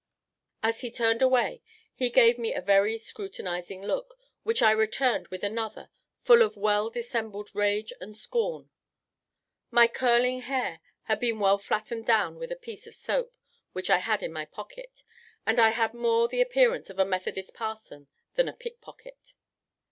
As 0.63 0.81
he 0.81 0.89
turned 0.89 1.21
away, 1.21 1.61
he 1.93 2.09
gave 2.09 2.39
me 2.39 2.55
a 2.55 2.59
very 2.61 2.97
scrutinizing 2.97 3.83
look, 3.83 4.15
which 4.41 4.63
I 4.63 4.71
returned 4.71 5.27
with 5.27 5.43
another, 5.43 5.91
full 6.23 6.41
of 6.41 6.55
well 6.57 6.89
dissembled 6.89 7.53
rage 7.53 7.93
and 8.01 8.17
scorn. 8.17 8.71
My 9.69 9.87
curling 9.87 10.41
hair 10.41 10.79
had 11.03 11.19
been 11.19 11.39
well 11.39 11.59
flattened 11.59 12.07
down 12.07 12.39
with 12.39 12.51
a 12.51 12.55
piece 12.55 12.87
of 12.87 12.95
soap, 12.95 13.35
which 13.73 13.91
I 13.91 13.99
had 13.99 14.23
in 14.23 14.33
my 14.33 14.45
pocket, 14.45 15.03
and 15.45 15.59
I 15.59 15.69
had 15.69 15.93
much 15.93 16.01
more 16.01 16.27
the 16.27 16.41
appearance 16.41 16.89
of 16.89 16.97
a 16.97 17.05
Methodist 17.05 17.53
parson 17.53 18.07
than 18.33 18.49
a 18.49 18.57
pickpocket. 18.57 19.35